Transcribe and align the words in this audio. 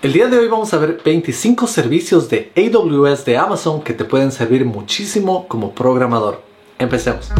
El 0.00 0.12
día 0.12 0.28
de 0.28 0.38
hoy 0.38 0.46
vamos 0.46 0.72
a 0.72 0.78
ver 0.78 1.00
25 1.04 1.66
servicios 1.66 2.30
de 2.30 2.52
AWS 2.54 3.24
de 3.24 3.36
Amazon 3.36 3.82
que 3.82 3.92
te 3.94 4.04
pueden 4.04 4.30
servir 4.30 4.64
muchísimo 4.64 5.48
como 5.48 5.74
programador. 5.74 6.40
Empecemos. 6.78 7.32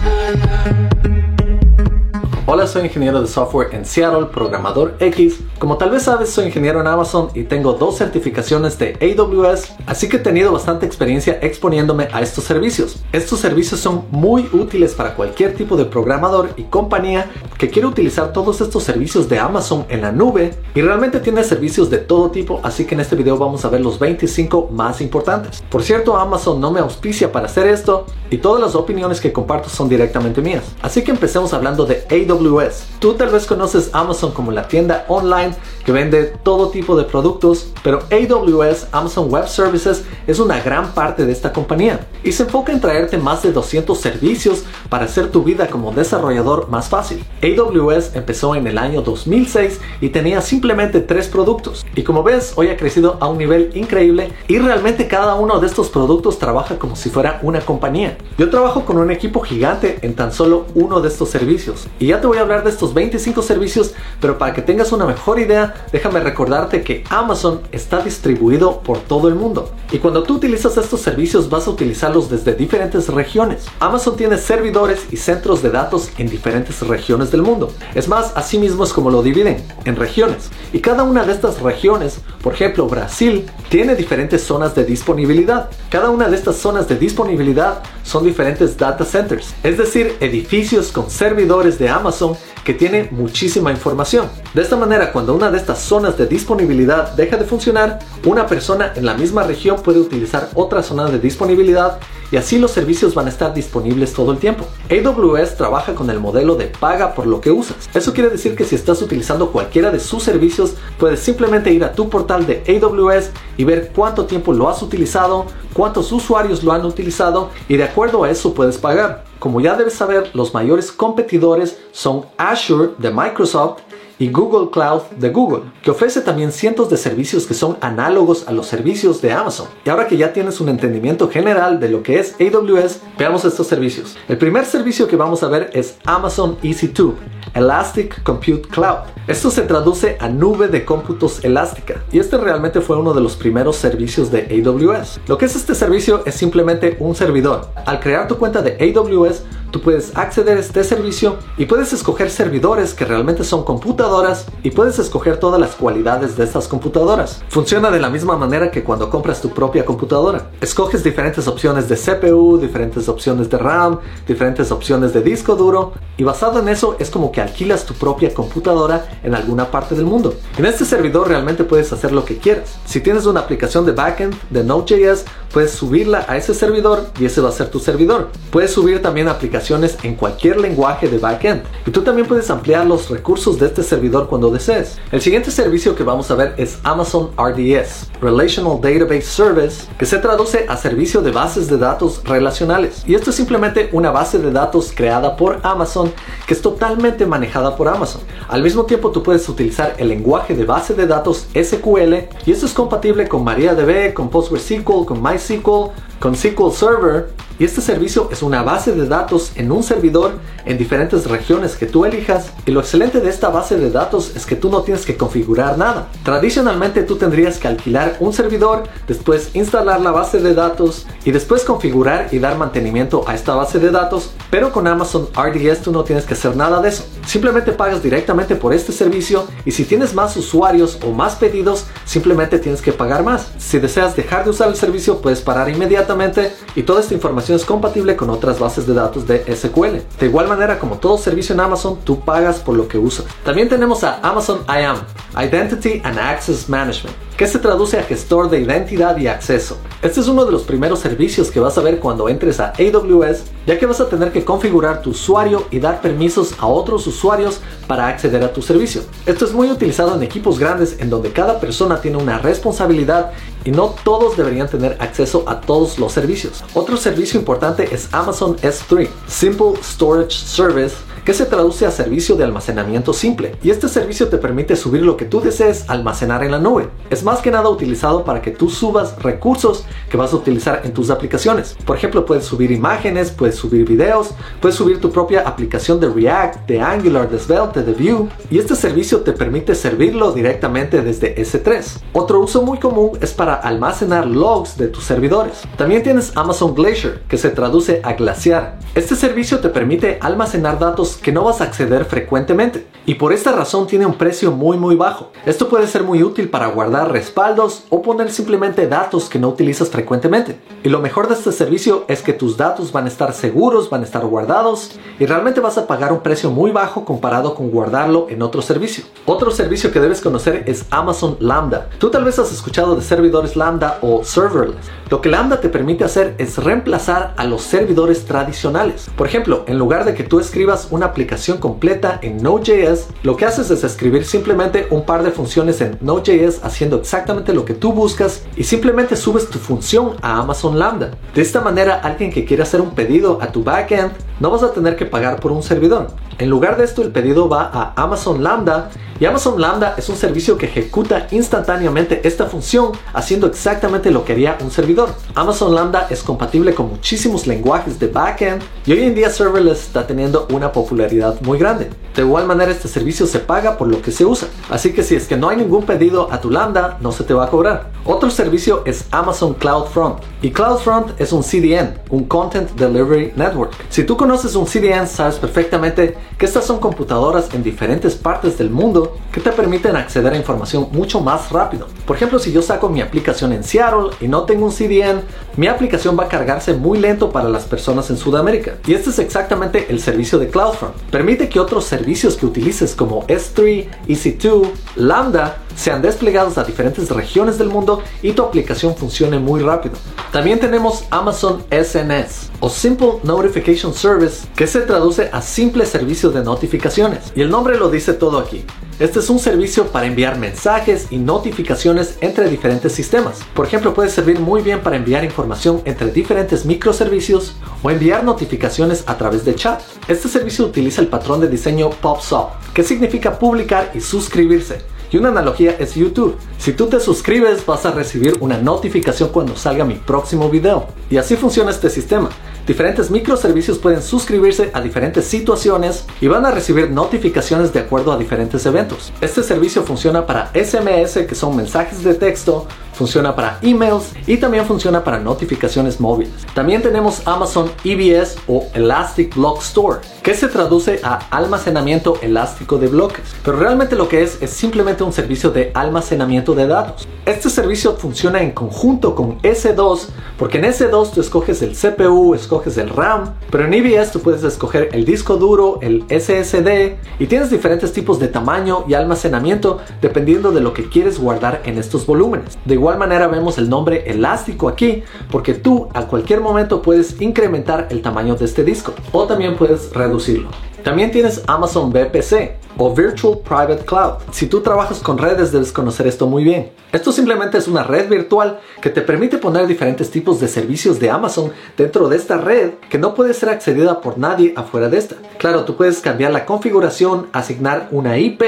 Hola, 2.50 2.66
soy 2.66 2.86
ingeniero 2.86 3.20
de 3.20 3.26
software 3.26 3.74
en 3.74 3.84
Seattle, 3.84 4.28
programador 4.32 4.96
X. 5.00 5.40
Como 5.58 5.76
tal 5.76 5.90
vez 5.90 6.04
sabes, 6.04 6.30
soy 6.30 6.46
ingeniero 6.46 6.80
en 6.80 6.86
Amazon 6.86 7.28
y 7.34 7.42
tengo 7.42 7.74
dos 7.74 7.98
certificaciones 7.98 8.78
de 8.78 8.96
AWS, 9.02 9.74
así 9.84 10.08
que 10.08 10.16
he 10.16 10.20
tenido 10.20 10.50
bastante 10.50 10.86
experiencia 10.86 11.38
exponiéndome 11.42 12.08
a 12.10 12.22
estos 12.22 12.44
servicios. 12.44 13.04
Estos 13.12 13.40
servicios 13.40 13.80
son 13.80 14.06
muy 14.10 14.48
útiles 14.50 14.94
para 14.94 15.14
cualquier 15.14 15.56
tipo 15.56 15.76
de 15.76 15.84
programador 15.84 16.54
y 16.56 16.62
compañía 16.62 17.30
que 17.58 17.68
quiere 17.68 17.86
utilizar 17.86 18.32
todos 18.32 18.62
estos 18.62 18.82
servicios 18.82 19.28
de 19.28 19.38
Amazon 19.38 19.84
en 19.90 20.00
la 20.00 20.10
nube 20.10 20.54
y 20.74 20.80
realmente 20.80 21.20
tiene 21.20 21.44
servicios 21.44 21.90
de 21.90 21.98
todo 21.98 22.30
tipo, 22.30 22.60
así 22.62 22.86
que 22.86 22.94
en 22.94 23.02
este 23.02 23.14
video 23.14 23.36
vamos 23.36 23.66
a 23.66 23.68
ver 23.68 23.82
los 23.82 23.98
25 23.98 24.70
más 24.72 25.02
importantes. 25.02 25.62
Por 25.68 25.82
cierto, 25.82 26.16
Amazon 26.16 26.62
no 26.62 26.70
me 26.70 26.80
auspicia 26.80 27.30
para 27.30 27.44
hacer 27.44 27.66
esto 27.66 28.06
y 28.30 28.38
todas 28.38 28.62
las 28.62 28.74
opiniones 28.74 29.20
que 29.20 29.34
comparto 29.34 29.68
son 29.68 29.90
directamente 29.90 30.40
mías. 30.40 30.64
Así 30.80 31.04
que 31.04 31.10
empecemos 31.10 31.52
hablando 31.52 31.84
de 31.84 32.06
AWS 32.08 32.37
AWS. 32.38 32.84
Tú 33.00 33.14
tal 33.14 33.30
vez 33.30 33.46
conoces 33.46 33.90
Amazon 33.92 34.32
como 34.32 34.50
la 34.50 34.66
tienda 34.66 35.04
online 35.08 35.54
que 35.84 35.92
vende 35.92 36.24
todo 36.42 36.68
tipo 36.68 36.96
de 36.96 37.04
productos, 37.04 37.72
pero 37.82 38.00
AWS, 38.10 38.88
Amazon 38.92 39.30
Web 39.30 39.48
Services, 39.48 40.04
es 40.26 40.38
una 40.38 40.60
gran 40.60 40.92
parte 40.92 41.24
de 41.24 41.32
esta 41.32 41.52
compañía 41.52 42.06
y 42.22 42.32
se 42.32 42.42
enfoca 42.42 42.72
en 42.72 42.80
traerte 42.80 43.18
más 43.18 43.42
de 43.42 43.52
200 43.52 43.98
servicios 43.98 44.64
para 44.88 45.04
hacer 45.04 45.30
tu 45.30 45.42
vida 45.42 45.68
como 45.68 45.92
desarrollador 45.92 46.68
más 46.68 46.88
fácil. 46.88 47.24
AWS 47.42 48.14
empezó 48.14 48.54
en 48.54 48.66
el 48.66 48.78
año 48.78 49.02
2006 49.02 49.80
y 50.00 50.10
tenía 50.10 50.40
simplemente 50.40 51.00
tres 51.00 51.28
productos 51.28 51.86
y 51.94 52.02
como 52.02 52.22
ves 52.22 52.52
hoy 52.56 52.68
ha 52.68 52.76
crecido 52.76 53.16
a 53.20 53.28
un 53.28 53.38
nivel 53.38 53.70
increíble 53.74 54.32
y 54.48 54.58
realmente 54.58 55.08
cada 55.08 55.36
uno 55.36 55.60
de 55.60 55.66
estos 55.66 55.88
productos 55.88 56.38
trabaja 56.38 56.78
como 56.78 56.96
si 56.96 57.10
fuera 57.10 57.38
una 57.42 57.60
compañía. 57.60 58.18
Yo 58.36 58.50
trabajo 58.50 58.84
con 58.84 58.98
un 58.98 59.10
equipo 59.10 59.40
gigante 59.40 59.98
en 60.02 60.14
tan 60.14 60.32
solo 60.32 60.66
uno 60.74 61.00
de 61.00 61.08
estos 61.08 61.30
servicios 61.30 61.86
y 61.98 62.08
ya 62.08 62.20
te 62.20 62.26
voy 62.28 62.38
a 62.38 62.42
hablar 62.42 62.62
de 62.62 62.70
estos 62.70 62.94
25 62.94 63.42
servicios, 63.42 63.94
pero 64.20 64.38
para 64.38 64.52
que 64.52 64.62
tengas 64.62 64.92
una 64.92 65.06
mejor 65.06 65.40
idea, 65.40 65.86
déjame 65.92 66.20
recordarte 66.20 66.82
que 66.82 67.02
Amazon 67.08 67.62
está 67.72 68.00
distribuido 68.00 68.80
por 68.80 68.98
todo 68.98 69.28
el 69.28 69.34
mundo. 69.34 69.72
Y 69.90 69.98
cuando 69.98 70.22
tú 70.22 70.34
utilizas 70.34 70.76
estos 70.76 71.00
servicios 71.00 71.48
vas 71.48 71.66
a 71.66 71.70
utilizarlos 71.70 72.28
desde 72.28 72.54
diferentes 72.54 73.08
regiones. 73.08 73.66
Amazon 73.80 74.16
tiene 74.16 74.36
servidores 74.36 75.06
y 75.10 75.16
centros 75.16 75.62
de 75.62 75.70
datos 75.70 76.10
en 76.18 76.28
diferentes 76.28 76.86
regiones 76.86 77.30
del 77.30 77.42
mundo. 77.42 77.72
Es 77.94 78.08
más, 78.08 78.32
así 78.36 78.58
mismo 78.58 78.84
es 78.84 78.92
como 78.92 79.10
lo 79.10 79.22
dividen, 79.22 79.64
en 79.86 79.96
regiones. 79.96 80.50
Y 80.72 80.80
cada 80.80 81.04
una 81.04 81.24
de 81.24 81.32
estas 81.32 81.60
regiones, 81.62 82.20
por 82.42 82.52
ejemplo 82.52 82.86
Brasil, 82.86 83.46
tiene 83.68 83.94
diferentes 83.94 84.42
zonas 84.42 84.74
de 84.74 84.84
disponibilidad. 84.84 85.68
Cada 85.90 86.10
una 86.10 86.28
de 86.28 86.36
estas 86.36 86.56
zonas 86.56 86.88
de 86.88 86.96
disponibilidad 86.96 87.82
son 88.02 88.24
diferentes 88.24 88.76
data 88.76 89.04
centers, 89.04 89.54
es 89.62 89.78
decir, 89.78 90.16
edificios 90.20 90.90
con 90.90 91.10
servidores 91.10 91.78
de 91.78 91.88
Amazon 91.88 92.36
que 92.68 92.74
tiene 92.74 93.08
muchísima 93.12 93.70
información. 93.70 94.28
De 94.52 94.60
esta 94.60 94.76
manera, 94.76 95.10
cuando 95.10 95.34
una 95.34 95.50
de 95.50 95.56
estas 95.56 95.78
zonas 95.78 96.18
de 96.18 96.26
disponibilidad 96.26 97.12
deja 97.12 97.38
de 97.38 97.46
funcionar, 97.46 97.98
una 98.26 98.46
persona 98.46 98.92
en 98.94 99.06
la 99.06 99.14
misma 99.14 99.42
región 99.44 99.80
puede 99.82 100.00
utilizar 100.00 100.50
otra 100.52 100.82
zona 100.82 101.06
de 101.06 101.18
disponibilidad 101.18 101.98
y 102.30 102.36
así 102.36 102.58
los 102.58 102.72
servicios 102.72 103.14
van 103.14 103.24
a 103.24 103.30
estar 103.30 103.54
disponibles 103.54 104.12
todo 104.12 104.32
el 104.32 104.38
tiempo. 104.38 104.66
AWS 104.90 105.56
trabaja 105.56 105.94
con 105.94 106.10
el 106.10 106.20
modelo 106.20 106.56
de 106.56 106.66
paga 106.66 107.14
por 107.14 107.26
lo 107.26 107.40
que 107.40 107.50
usas. 107.50 107.88
Eso 107.94 108.12
quiere 108.12 108.28
decir 108.28 108.54
que 108.54 108.64
si 108.64 108.74
estás 108.74 109.00
utilizando 109.00 109.50
cualquiera 109.50 109.90
de 109.90 109.98
sus 109.98 110.22
servicios, 110.22 110.74
puedes 110.98 111.20
simplemente 111.20 111.72
ir 111.72 111.84
a 111.84 111.94
tu 111.94 112.10
portal 112.10 112.46
de 112.46 112.62
AWS 112.68 113.30
y 113.56 113.64
ver 113.64 113.92
cuánto 113.96 114.26
tiempo 114.26 114.52
lo 114.52 114.68
has 114.68 114.82
utilizado, 114.82 115.46
cuántos 115.72 116.12
usuarios 116.12 116.62
lo 116.62 116.72
han 116.72 116.84
utilizado 116.84 117.48
y 117.66 117.78
de 117.78 117.84
acuerdo 117.84 118.24
a 118.24 118.30
eso 118.30 118.52
puedes 118.52 118.76
pagar. 118.76 119.24
Como 119.38 119.60
ya 119.60 119.76
debes 119.76 119.94
saber, 119.94 120.30
los 120.34 120.52
mayores 120.52 120.90
competidores 120.90 121.78
son 121.92 122.26
Azure 122.36 122.90
de 122.98 123.10
Microsoft 123.10 123.82
y 124.18 124.30
Google 124.30 124.70
Cloud 124.70 125.02
de 125.16 125.30
Google, 125.30 125.70
que 125.82 125.90
ofrece 125.90 126.20
también 126.20 126.52
cientos 126.52 126.90
de 126.90 126.96
servicios 126.96 127.46
que 127.46 127.54
son 127.54 127.76
análogos 127.80 128.46
a 128.48 128.52
los 128.52 128.66
servicios 128.66 129.22
de 129.22 129.32
Amazon. 129.32 129.68
Y 129.84 129.90
ahora 129.90 130.06
que 130.06 130.16
ya 130.16 130.32
tienes 130.32 130.60
un 130.60 130.68
entendimiento 130.68 131.28
general 131.28 131.80
de 131.80 131.88
lo 131.88 132.02
que 132.02 132.18
es 132.18 132.34
AWS, 132.40 133.00
veamos 133.18 133.44
estos 133.44 133.66
servicios. 133.66 134.16
El 134.28 134.38
primer 134.38 134.64
servicio 134.64 135.08
que 135.08 135.16
vamos 135.16 135.42
a 135.42 135.48
ver 135.48 135.70
es 135.72 135.96
Amazon 136.04 136.58
EC2, 136.62 137.14
Elastic 137.54 138.22
Compute 138.22 138.68
Cloud. 138.68 139.06
Esto 139.26 139.50
se 139.50 139.62
traduce 139.62 140.16
a 140.20 140.28
nube 140.28 140.68
de 140.68 140.84
cómputos 140.84 141.44
elástica 141.44 142.02
y 142.10 142.18
este 142.18 142.38
realmente 142.38 142.80
fue 142.80 142.96
uno 142.96 143.12
de 143.12 143.20
los 143.20 143.36
primeros 143.36 143.76
servicios 143.76 144.30
de 144.30 144.62
AWS. 144.64 145.20
Lo 145.26 145.38
que 145.38 145.46
es 145.46 145.56
este 145.56 145.74
servicio 145.74 146.22
es 146.24 146.34
simplemente 146.34 146.96
un 147.00 147.14
servidor. 147.14 147.68
Al 147.84 148.00
crear 148.00 148.26
tu 148.28 148.38
cuenta 148.38 148.62
de 148.62 148.76
AWS, 148.80 149.42
tú 149.70 149.80
puedes 149.80 150.16
acceder 150.16 150.56
a 150.56 150.60
este 150.60 150.84
servicio 150.84 151.36
y 151.56 151.66
puedes 151.66 151.92
escoger 151.92 152.30
servidores 152.30 152.94
que 152.94 153.04
realmente 153.04 153.44
son 153.44 153.64
computadoras 153.64 154.46
y 154.62 154.70
puedes 154.70 154.98
escoger 154.98 155.38
todas 155.38 155.60
las 155.60 155.74
cualidades 155.74 156.36
de 156.36 156.44
estas 156.44 156.68
computadoras. 156.68 157.42
Funciona 157.48 157.90
de 157.90 158.00
la 158.00 158.10
misma 158.10 158.36
manera 158.36 158.70
que 158.70 158.84
cuando 158.84 159.10
compras 159.10 159.40
tu 159.40 159.50
propia 159.50 159.84
computadora. 159.84 160.50
Escoges 160.60 161.04
diferentes 161.04 161.46
opciones 161.48 161.88
de 161.88 161.96
CPU, 161.96 162.58
diferentes 162.58 163.08
opciones 163.08 163.48
de 163.50 163.58
RAM, 163.58 163.98
diferentes 164.26 164.70
opciones 164.70 165.12
de 165.12 165.22
disco 165.22 165.56
duro 165.56 165.92
y 166.16 166.24
basado 166.24 166.60
en 166.60 166.68
eso 166.68 166.96
es 166.98 167.10
como 167.10 167.32
que 167.32 167.40
alquilas 167.40 167.84
tu 167.84 167.94
propia 167.94 168.32
computadora 168.32 169.08
en 169.22 169.34
alguna 169.34 169.70
parte 169.70 169.94
del 169.94 170.04
mundo. 170.04 170.34
En 170.56 170.66
este 170.66 170.84
servidor 170.84 171.28
realmente 171.28 171.64
puedes 171.64 171.92
hacer 171.92 172.12
lo 172.12 172.24
que 172.24 172.38
quieras. 172.38 172.78
Si 172.84 173.00
tienes 173.00 173.26
una 173.26 173.40
aplicación 173.40 173.84
de 173.86 173.92
backend 173.92 174.34
de 174.50 174.64
Node.js, 174.64 175.24
puedes 175.52 175.72
subirla 175.72 176.24
a 176.28 176.36
ese 176.36 176.54
servidor 176.54 177.06
y 177.18 177.26
ese 177.26 177.40
va 177.40 177.48
a 177.48 177.52
ser 177.52 177.70
tu 177.70 177.80
servidor. 177.80 178.28
Puedes 178.50 178.72
subir 178.72 179.02
también 179.02 179.28
aplicaciones 179.28 179.98
en 180.02 180.14
cualquier 180.14 180.58
lenguaje 180.60 181.08
de 181.08 181.18
backend 181.18 181.62
y 181.86 181.90
tú 181.90 182.02
también 182.02 182.26
puedes 182.26 182.50
ampliar 182.50 182.86
los 182.86 183.08
recursos 183.10 183.58
de 183.58 183.66
este 183.66 183.82
servidor 183.82 184.28
cuando 184.28 184.50
desees. 184.50 184.98
El 185.12 185.20
siguiente 185.20 185.50
servicio 185.50 185.94
que 185.94 186.04
vamos 186.04 186.30
a 186.30 186.34
ver 186.34 186.54
es 186.56 186.78
Amazon 186.82 187.30
RDS, 187.36 188.10
Relational 188.20 188.80
Database 188.80 189.22
Service, 189.22 189.86
que 189.98 190.06
se 190.06 190.18
traduce 190.18 190.66
a 190.68 190.76
servicio 190.76 191.22
de 191.22 191.30
bases 191.30 191.68
de 191.68 191.78
datos 191.78 192.22
relacionales. 192.24 193.02
Y 193.06 193.14
esto 193.14 193.30
es 193.30 193.36
simplemente 193.36 193.88
una 193.92 194.10
base 194.10 194.38
de 194.38 194.50
datos 194.50 194.92
creada 194.94 195.36
por 195.36 195.60
Amazon 195.62 196.12
que 196.46 196.54
es 196.54 196.62
totalmente 196.62 197.26
manejada 197.26 197.76
por 197.76 197.88
Amazon. 197.88 198.22
Al 198.48 198.62
mismo 198.62 198.84
tiempo 198.84 199.10
tú 199.10 199.22
puedes 199.22 199.48
utilizar 199.48 199.94
el 199.98 200.08
lenguaje 200.08 200.54
de 200.54 200.64
base 200.64 200.94
de 200.94 201.06
datos 201.06 201.46
SQL 201.54 202.14
y 202.46 202.52
esto 202.52 202.66
es 202.66 202.72
compatible 202.72 203.28
con 203.28 203.44
MariaDB, 203.44 204.14
con 204.14 204.30
PostgreSQL, 204.30 205.04
con 205.04 205.22
MySQL 205.22 205.37
MySQL 205.38 205.90
con 206.20 206.34
SQL 206.34 206.72
Server 206.72 207.30
y 207.58 207.64
este 207.64 207.80
servicio 207.80 208.28
es 208.30 208.42
una 208.42 208.62
base 208.62 208.92
de 208.92 209.06
datos 209.06 209.52
en 209.56 209.72
un 209.72 209.82
servidor 209.82 210.38
en 210.64 210.78
diferentes 210.78 211.26
regiones 211.26 211.74
que 211.74 211.86
tú 211.86 212.04
elijas 212.04 212.52
y 212.66 212.70
lo 212.70 212.80
excelente 212.80 213.20
de 213.20 213.30
esta 213.30 213.48
base 213.48 213.76
de 213.76 213.90
datos 213.90 214.36
es 214.36 214.46
que 214.46 214.54
tú 214.54 214.70
no 214.70 214.82
tienes 214.82 215.04
que 215.04 215.16
configurar 215.16 215.76
nada. 215.76 216.08
Tradicionalmente 216.22 217.02
tú 217.02 217.16
tendrías 217.16 217.58
que 217.58 217.66
alquilar 217.66 218.16
un 218.20 218.32
servidor, 218.32 218.84
después 219.08 219.50
instalar 219.54 220.00
la 220.00 220.12
base 220.12 220.40
de 220.40 220.54
datos 220.54 221.06
y 221.24 221.32
después 221.32 221.64
configurar 221.64 222.28
y 222.30 222.38
dar 222.38 222.56
mantenimiento 222.56 223.24
a 223.26 223.34
esta 223.34 223.54
base 223.54 223.80
de 223.80 223.90
datos, 223.90 224.30
pero 224.50 224.72
con 224.72 224.86
Amazon 224.86 225.28
RDS 225.34 225.82
tú 225.82 225.92
no 225.92 226.04
tienes 226.04 226.24
que 226.24 226.34
hacer 226.34 226.56
nada 226.56 226.80
de 226.80 226.88
eso. 226.88 227.04
Simplemente 227.26 227.72
pagas 227.72 228.02
directamente 228.02 228.56
por 228.56 228.72
este 228.72 228.92
servicio 228.92 229.46
y 229.64 229.72
si 229.72 229.84
tienes 229.84 230.14
más 230.14 230.36
usuarios 230.36 230.98
o 231.04 231.10
más 231.10 231.34
pedidos, 231.36 231.84
simplemente 232.04 232.58
tienes 232.58 232.80
que 232.80 232.92
pagar 232.92 233.22
más. 233.22 233.48
Si 233.58 233.78
deseas 233.78 234.16
dejar 234.16 234.44
de 234.44 234.50
usar 234.50 234.68
el 234.68 234.76
servicio, 234.76 235.20
puedes 235.20 235.40
parar 235.40 235.68
inmediatamente 235.68 236.52
y 236.74 236.82
toda 236.82 237.00
esta 237.00 237.14
información 237.14 237.56
es 237.56 237.64
compatible 237.64 238.16
con 238.16 238.30
otras 238.30 238.58
bases 238.58 238.86
de 238.86 238.94
datos 238.94 239.26
de 239.26 239.44
SQL. 239.54 239.98
De 240.18 240.26
igual 240.26 240.48
manera, 240.48 240.78
como 240.78 240.98
todo 240.98 241.18
servicio 241.18 241.54
en 241.54 241.60
Amazon, 241.60 241.98
tú 242.04 242.20
pagas 242.20 242.58
por 242.58 242.76
lo 242.76 242.88
que 242.88 242.98
usas. 242.98 243.26
También 243.44 243.68
tenemos 243.68 244.04
a 244.04 244.20
Amazon 244.20 244.60
IAM, 244.68 244.96
Identity 245.38 246.00
and 246.02 246.18
Access 246.18 246.68
Management, 246.68 247.14
que 247.36 247.46
se 247.46 247.60
traduce 247.60 247.96
a 247.96 248.02
gestor 248.02 248.50
de 248.50 248.60
identidad 248.60 249.16
y 249.18 249.28
acceso. 249.28 249.78
Este 250.02 250.18
es 250.20 250.26
uno 250.26 250.44
de 250.44 250.50
los 250.50 250.62
primeros 250.62 250.98
servicios 250.98 251.52
que 251.52 251.60
vas 251.60 251.78
a 251.78 251.80
ver 251.80 252.00
cuando 252.00 252.28
entres 252.28 252.58
a 252.58 252.72
AWS, 252.72 253.44
ya 253.64 253.78
que 253.78 253.86
vas 253.86 254.00
a 254.00 254.08
tener 254.08 254.32
que 254.32 254.44
configurar 254.44 255.00
tu 255.00 255.10
usuario 255.10 255.68
y 255.70 255.78
dar 255.78 256.00
permisos 256.00 256.54
a 256.58 256.66
otros 256.66 257.06
usuarios 257.06 257.60
para 257.86 258.08
acceder 258.08 258.42
a 258.42 258.52
tu 258.52 258.62
servicio. 258.62 259.02
Esto 259.26 259.44
es 259.44 259.52
muy 259.52 259.70
utilizado 259.70 260.16
en 260.16 260.24
equipos 260.24 260.58
grandes 260.58 260.96
en 260.98 261.08
donde 261.08 261.30
cada 261.30 261.60
persona 261.60 262.00
tiene 262.00 262.16
una 262.16 262.38
responsabilidad 262.38 263.30
y 263.64 263.70
no 263.70 263.94
todos 264.02 264.36
deberían 264.36 264.68
tener 264.68 264.96
acceso 264.98 265.44
a 265.46 265.60
todos 265.60 266.00
los 266.00 266.12
servicios. 266.12 266.64
Otro 266.74 266.96
servicio 266.96 267.38
importante 267.38 267.94
es 267.94 268.08
Amazon 268.12 268.56
S3, 268.56 269.08
Simple 269.28 269.74
Storage 269.82 270.32
Service 270.32 270.96
que 271.28 271.34
se 271.34 271.44
traduce 271.44 271.84
a 271.84 271.90
servicio 271.90 272.36
de 272.36 272.44
almacenamiento 272.44 273.12
simple. 273.12 273.54
Y 273.62 273.68
este 273.68 273.86
servicio 273.86 274.28
te 274.28 274.38
permite 274.38 274.76
subir 274.76 275.02
lo 275.02 275.14
que 275.18 275.26
tú 275.28 275.40
desees 275.40 275.88
almacenar 275.88 276.42
en 276.42 276.50
la 276.50 276.58
nube. 276.58 276.88
Es 277.10 277.22
más 277.22 277.40
que 277.40 277.50
nada 277.50 277.68
utilizado 277.68 278.24
para 278.24 278.42
que 278.42 278.50
tú 278.50 278.68
subas 278.68 279.20
recursos 279.22 279.84
que 280.10 280.16
vas 280.16 280.32
a 280.32 280.36
utilizar 280.36 280.82
en 280.84 280.92
tus 280.92 281.10
aplicaciones. 281.10 281.76
Por 281.86 281.96
ejemplo, 281.96 282.26
puedes 282.26 282.44
subir 282.44 282.70
imágenes, 282.70 283.30
puedes 283.30 283.54
subir 283.54 283.88
videos, 283.88 284.34
puedes 284.60 284.76
subir 284.76 285.00
tu 285.00 285.10
propia 285.10 285.40
aplicación 285.40 286.00
de 286.00 286.08
React, 286.08 286.66
de 286.66 286.80
Angular, 286.80 287.30
de 287.30 287.38
Svelte, 287.38 287.82
de 287.82 287.92
Vue. 287.92 288.28
Y 288.50 288.58
este 288.58 288.74
servicio 288.74 289.20
te 289.20 289.32
permite 289.32 289.74
servirlo 289.74 290.32
directamente 290.32 291.02
desde 291.02 291.36
S3. 291.36 292.00
Otro 292.12 292.40
uso 292.40 292.62
muy 292.62 292.78
común 292.78 293.18
es 293.20 293.32
para 293.32 293.54
almacenar 293.54 294.26
logs 294.26 294.76
de 294.76 294.88
tus 294.88 295.04
servidores. 295.04 295.62
También 295.76 296.02
tienes 296.02 296.32
Amazon 296.36 296.74
Glacier, 296.74 297.22
que 297.28 297.38
se 297.38 297.50
traduce 297.50 298.00
a 298.02 298.14
glaciar. 298.14 298.78
Este 298.94 299.16
servicio 299.16 299.60
te 299.60 299.68
permite 299.68 300.18
almacenar 300.20 300.78
datos 300.78 301.16
que 301.16 301.32
no 301.32 301.44
vas 301.44 301.60
a 301.60 301.64
acceder 301.64 302.04
frecuentemente 302.04 302.86
y 303.06 303.14
por 303.14 303.32
esta 303.32 303.52
razón 303.52 303.86
tiene 303.86 304.06
un 304.06 304.14
precio 304.14 304.52
muy 304.52 304.76
muy 304.76 304.94
bajo. 304.94 305.17
Esto 305.46 305.68
puede 305.68 305.86
ser 305.86 306.02
muy 306.02 306.22
útil 306.22 306.48
para 306.48 306.68
guardar 306.68 307.12
respaldos 307.12 307.84
o 307.88 308.02
poner 308.02 308.30
simplemente 308.30 308.86
datos 308.86 309.28
que 309.28 309.38
no 309.38 309.48
utilizas 309.48 309.88
frecuentemente. 309.88 310.60
Y 310.82 310.88
lo 310.88 311.00
mejor 311.00 311.28
de 311.28 311.34
este 311.34 311.52
servicio 311.52 312.04
es 312.08 312.22
que 312.22 312.32
tus 312.32 312.56
datos 312.56 312.92
van 312.92 313.04
a 313.04 313.08
estar 313.08 313.32
seguros, 313.32 313.90
van 313.90 314.02
a 314.02 314.04
estar 314.04 314.24
guardados 314.26 314.98
y 315.18 315.26
realmente 315.26 315.60
vas 315.60 315.78
a 315.78 315.86
pagar 315.86 316.12
un 316.12 316.20
precio 316.20 316.50
muy 316.50 316.70
bajo 316.70 317.04
comparado 317.04 317.54
con 317.54 317.70
guardarlo 317.70 318.26
en 318.28 318.42
otro 318.42 318.62
servicio. 318.62 319.04
Otro 319.26 319.50
servicio 319.50 319.90
que 319.92 320.00
debes 320.00 320.20
conocer 320.20 320.64
es 320.66 320.86
Amazon 320.90 321.36
Lambda. 321.40 321.88
Tú 321.98 322.10
tal 322.10 322.24
vez 322.24 322.38
has 322.38 322.52
escuchado 322.52 322.96
de 322.96 323.02
servidores 323.02 323.56
Lambda 323.56 323.98
o 324.02 324.24
serverless. 324.24 324.76
Lo 325.10 325.20
que 325.20 325.30
Lambda 325.30 325.60
te 325.60 325.68
permite 325.68 326.04
hacer 326.04 326.34
es 326.38 326.58
reemplazar 326.58 327.34
a 327.36 327.44
los 327.44 327.62
servidores 327.62 328.24
tradicionales. 328.26 329.08
Por 329.16 329.26
ejemplo, 329.26 329.64
en 329.66 329.78
lugar 329.78 330.04
de 330.04 330.14
que 330.14 330.24
tú 330.24 330.38
escribas 330.38 330.88
una 330.90 331.06
aplicación 331.06 331.58
completa 331.58 332.18
en 332.22 332.42
Node.js, 332.42 333.08
lo 333.22 333.36
que 333.36 333.46
haces 333.46 333.70
es 333.70 333.84
escribir 333.84 334.24
simplemente 334.24 334.86
un 334.90 334.97
par 335.04 335.22
de 335.22 335.30
funciones 335.30 335.80
en 335.80 335.98
Node.js 336.00 336.60
haciendo 336.62 336.96
exactamente 336.96 337.52
lo 337.52 337.64
que 337.64 337.74
tú 337.74 337.92
buscas 337.92 338.42
y 338.56 338.64
simplemente 338.64 339.16
subes 339.16 339.48
tu 339.48 339.58
función 339.58 340.16
a 340.22 340.38
Amazon 340.38 340.78
Lambda. 340.78 341.12
De 341.34 341.42
esta 341.42 341.60
manera, 341.60 342.00
alguien 342.02 342.32
que 342.32 342.44
quiera 342.44 342.64
hacer 342.64 342.80
un 342.80 342.90
pedido 342.90 343.38
a 343.40 343.52
tu 343.52 343.64
backend 343.64 344.12
no 344.40 344.50
vas 344.50 344.62
a 344.62 344.72
tener 344.72 344.96
que 344.96 345.06
pagar 345.06 345.40
por 345.40 345.52
un 345.52 345.62
servidor. 345.62 346.08
En 346.38 346.48
lugar 346.48 346.76
de 346.76 346.84
esto, 346.84 347.02
el 347.02 347.10
pedido 347.10 347.48
va 347.48 347.70
a 347.72 348.00
Amazon 348.00 348.44
Lambda 348.44 348.90
y 349.20 349.24
Amazon 349.24 349.60
Lambda 349.60 349.96
es 349.98 350.08
un 350.08 350.14
servicio 350.14 350.56
que 350.56 350.66
ejecuta 350.66 351.26
instantáneamente 351.32 352.20
esta 352.22 352.46
función 352.46 352.92
haciendo 353.12 353.48
exactamente 353.48 354.12
lo 354.12 354.24
que 354.24 354.32
haría 354.34 354.56
un 354.62 354.70
servidor. 354.70 355.12
Amazon 355.34 355.74
Lambda 355.74 356.06
es 356.08 356.22
compatible 356.22 356.72
con 356.72 356.88
muchísimos 356.88 357.48
lenguajes 357.48 357.98
de 357.98 358.06
backend 358.06 358.62
y 358.86 358.92
hoy 358.92 359.02
en 359.02 359.16
día 359.16 359.30
serverless 359.30 359.86
está 359.86 360.06
teniendo 360.06 360.46
una 360.52 360.70
popularidad 360.70 361.40
muy 361.40 361.58
grande. 361.58 361.90
De 362.14 362.22
igual 362.22 362.46
manera 362.46 362.70
este 362.70 362.86
servicio 362.86 363.26
se 363.26 363.40
paga 363.40 363.76
por 363.76 363.88
lo 363.88 364.00
que 364.00 364.12
se 364.12 364.24
usa, 364.24 364.46
que 364.92 365.02
si 365.02 365.14
es 365.14 365.26
que 365.26 365.36
no 365.36 365.48
hay 365.48 365.56
ningún 365.56 365.84
pedido 365.84 366.32
a 366.32 366.40
tu 366.40 366.50
Lambda 366.50 366.98
no 367.00 367.12
se 367.12 367.24
te 367.24 367.34
va 367.34 367.44
a 367.44 367.50
cobrar. 367.50 367.90
Otro 368.04 368.30
servicio 368.30 368.82
es 368.86 369.06
Amazon 369.10 369.54
CloudFront 369.54 370.20
y 370.40 370.50
CloudFront 370.50 371.20
es 371.20 371.32
un 371.32 371.42
CDN, 371.42 371.98
un 372.10 372.24
Content 372.24 372.70
Delivery 372.72 373.32
Network. 373.36 373.72
Si 373.90 374.04
tú 374.04 374.16
conoces 374.16 374.54
un 374.54 374.66
CDN 374.66 375.06
sabes 375.06 375.36
perfectamente 375.36 376.16
que 376.38 376.46
estas 376.46 376.64
son 376.64 376.78
computadoras 376.78 377.52
en 377.52 377.62
diferentes 377.62 378.14
partes 378.14 378.56
del 378.56 378.70
mundo 378.70 379.16
que 379.32 379.40
te 379.40 379.52
permiten 379.52 379.96
acceder 379.96 380.32
a 380.32 380.36
información 380.36 380.88
mucho 380.92 381.20
más 381.20 381.50
rápido. 381.50 381.88
Por 382.06 382.16
ejemplo, 382.16 382.38
si 382.38 382.52
yo 382.52 382.62
saco 382.62 382.88
mi 382.88 383.00
aplicación 383.00 383.52
en 383.52 383.64
Seattle 383.64 384.10
y 384.20 384.28
no 384.28 384.42
tengo 384.44 384.66
un 384.66 384.72
CDN, 384.72 385.22
mi 385.56 385.66
aplicación 385.66 386.18
va 386.18 386.24
a 386.24 386.28
cargarse 386.28 386.72
muy 386.74 386.98
lento 386.98 387.30
para 387.30 387.48
las 387.48 387.64
personas 387.64 388.10
en 388.10 388.16
Sudamérica. 388.16 388.74
Y 388.86 388.94
este 388.94 389.10
es 389.10 389.18
exactamente 389.18 389.86
el 389.90 390.00
servicio 390.00 390.38
de 390.38 390.48
CloudFront. 390.48 390.94
Permite 391.10 391.48
que 391.48 391.60
otros 391.60 391.84
servicios 391.84 392.36
que 392.36 392.46
utilices 392.46 392.94
como 392.94 393.26
S3, 393.26 393.86
EC2, 394.08 394.68
Lambda 394.96 395.58
sean 395.76 396.02
desplegados 396.02 396.58
a 396.58 396.64
diferentes 396.64 397.08
regiones 397.10 397.56
del 397.58 397.68
mundo 397.68 398.02
y 398.22 398.32
tu 398.32 398.42
aplicación 398.42 398.96
funcione 398.96 399.38
muy 399.38 399.60
rápido. 399.60 399.94
También 400.32 400.58
tenemos 400.58 401.04
Amazon 401.10 401.64
SNS 401.70 402.50
o 402.60 402.68
Simple 402.68 403.14
Notification 403.22 403.94
Service 403.94 404.46
que 404.56 404.66
se 404.66 404.80
traduce 404.80 405.30
a 405.32 405.40
simple 405.40 405.86
servicio 405.86 406.30
de 406.30 406.42
notificaciones 406.42 407.32
y 407.34 407.42
el 407.42 407.50
nombre 407.50 407.78
lo 407.78 407.90
dice 407.90 408.12
todo 408.12 408.38
aquí. 408.38 408.64
Este 408.98 409.20
es 409.20 409.30
un 409.30 409.38
servicio 409.38 409.86
para 409.86 410.06
enviar 410.06 410.38
mensajes 410.38 411.06
y 411.10 411.18
notificaciones 411.18 412.18
entre 412.20 412.50
diferentes 412.50 412.92
sistemas. 412.92 413.38
Por 413.54 413.64
ejemplo, 413.64 413.94
puede 413.94 414.10
servir 414.10 414.40
muy 414.40 414.60
bien 414.60 414.80
para 414.80 414.96
enviar 414.96 415.22
información 415.22 415.82
entre 415.84 416.10
diferentes 416.10 416.66
microservicios 416.66 417.54
o 417.84 417.90
enviar 417.92 418.24
notificaciones 418.24 419.04
a 419.06 419.16
través 419.16 419.44
de 419.44 419.54
chat. 419.54 419.80
Este 420.08 420.26
servicio 420.26 420.64
utiliza 420.64 421.00
el 421.00 421.06
patrón 421.06 421.40
de 421.40 421.46
diseño 421.46 421.90
PopSop, 421.90 422.50
que 422.74 422.82
significa 422.82 423.38
publicar 423.38 423.90
y 423.94 424.00
suscribirse 424.00 424.82
y 425.10 425.16
una 425.16 425.30
analogía 425.30 425.76
es 425.78 425.94
YouTube. 425.94 426.36
Si 426.58 426.72
tú 426.72 426.86
te 426.86 427.00
suscribes 427.00 427.64
vas 427.64 427.86
a 427.86 427.92
recibir 427.92 428.36
una 428.40 428.58
notificación 428.58 429.30
cuando 429.30 429.56
salga 429.56 429.84
mi 429.84 429.94
próximo 429.94 430.48
video. 430.50 430.88
Y 431.10 431.16
así 431.16 431.36
funciona 431.36 431.70
este 431.70 431.90
sistema. 431.90 432.28
Diferentes 432.66 433.10
microservicios 433.10 433.78
pueden 433.78 434.02
suscribirse 434.02 434.70
a 434.74 434.82
diferentes 434.82 435.24
situaciones 435.24 436.04
y 436.20 436.28
van 436.28 436.44
a 436.44 436.50
recibir 436.50 436.90
notificaciones 436.90 437.72
de 437.72 437.80
acuerdo 437.80 438.12
a 438.12 438.18
diferentes 438.18 438.66
eventos. 438.66 439.10
Este 439.22 439.42
servicio 439.42 439.82
funciona 439.84 440.26
para 440.26 440.50
SMS, 440.52 441.26
que 441.26 441.34
son 441.34 441.56
mensajes 441.56 442.04
de 442.04 442.12
texto, 442.12 442.66
funciona 442.98 443.36
para 443.36 443.60
emails 443.62 444.12
y 444.26 444.38
también 444.38 444.66
funciona 444.66 445.04
para 445.04 445.20
notificaciones 445.20 446.00
móviles. 446.00 446.34
También 446.52 446.82
tenemos 446.82 447.22
Amazon 447.26 447.70
EBS 447.84 448.36
o 448.48 448.66
Elastic 448.74 449.36
Block 449.36 449.62
Store, 449.62 450.00
que 450.22 450.34
se 450.34 450.48
traduce 450.48 451.00
a 451.04 451.14
almacenamiento 451.30 452.18
elástico 452.20 452.76
de 452.76 452.88
bloques. 452.88 453.22
Pero 453.44 453.58
realmente 453.58 453.94
lo 453.94 454.08
que 454.08 454.24
es 454.24 454.42
es 454.42 454.50
simplemente 454.50 455.04
un 455.04 455.12
servicio 455.12 455.50
de 455.50 455.70
almacenamiento 455.74 456.54
de 456.54 456.66
datos. 456.66 457.06
Este 457.24 457.50
servicio 457.50 457.94
funciona 457.94 458.42
en 458.42 458.50
conjunto 458.50 459.14
con 459.14 459.40
S2 459.42 460.08
porque 460.36 460.58
en 460.58 460.64
S2 460.64 461.12
tú 461.12 461.20
escoges 461.20 461.62
el 461.62 461.76
CPU, 461.76 462.34
escoges 462.34 462.78
el 462.78 462.88
RAM, 462.88 463.34
pero 463.50 463.64
en 463.64 463.74
EBS 463.74 464.12
tú 464.12 464.20
puedes 464.20 464.42
escoger 464.42 464.88
el 464.92 465.04
disco 465.04 465.36
duro, 465.36 465.78
el 465.82 466.04
SSD 466.08 466.96
y 467.18 467.26
tienes 467.26 467.50
diferentes 467.50 467.92
tipos 467.92 468.18
de 468.18 468.28
tamaño 468.28 468.84
y 468.88 468.94
almacenamiento 468.94 469.78
dependiendo 470.00 470.50
de 470.50 470.60
lo 470.60 470.72
que 470.72 470.88
quieres 470.88 471.20
guardar 471.20 471.62
en 471.64 471.78
estos 471.78 472.06
volúmenes. 472.06 472.58
Manera 472.96 473.28
vemos 473.28 473.58
el 473.58 473.68
nombre 473.68 474.10
elástico 474.10 474.68
aquí 474.68 475.02
porque 475.30 475.54
tú 475.54 475.88
a 475.94 476.06
cualquier 476.06 476.40
momento 476.40 476.80
puedes 476.80 477.20
incrementar 477.20 477.88
el 477.90 478.02
tamaño 478.02 478.36
de 478.36 478.44
este 478.44 478.64
disco 478.64 478.94
o 479.12 479.26
también 479.26 479.56
puedes 479.56 479.92
reducirlo. 479.92 480.48
También 480.84 481.10
tienes 481.10 481.42
Amazon 481.46 481.92
VPC 481.92 482.56
o 482.78 482.94
Virtual 482.94 483.38
Private 483.38 483.84
Cloud. 483.84 484.14
Si 484.30 484.46
tú 484.46 484.60
trabajas 484.60 485.00
con 485.00 485.18
redes 485.18 485.52
debes 485.52 485.72
conocer 485.72 486.06
esto 486.06 486.26
muy 486.26 486.44
bien. 486.44 486.70
Esto 486.92 487.12
simplemente 487.12 487.58
es 487.58 487.68
una 487.68 487.82
red 487.82 488.08
virtual 488.08 488.60
que 488.80 488.88
te 488.88 489.02
permite 489.02 489.36
poner 489.36 489.66
diferentes 489.66 490.10
tipos 490.10 490.40
de 490.40 490.48
servicios 490.48 490.98
de 490.98 491.10
Amazon 491.10 491.52
dentro 491.76 492.08
de 492.08 492.16
esta 492.16 492.38
red 492.38 492.70
que 492.88 492.98
no 492.98 493.14
puede 493.14 493.34
ser 493.34 493.50
accedida 493.50 494.00
por 494.00 494.16
nadie 494.16 494.54
afuera 494.56 494.88
de 494.88 494.96
esta. 494.96 495.16
Claro, 495.38 495.64
tú 495.64 495.76
puedes 495.76 496.00
cambiar 496.00 496.32
la 496.32 496.46
configuración, 496.46 497.26
asignar 497.32 497.88
una 497.90 498.16
IP, 498.16 498.42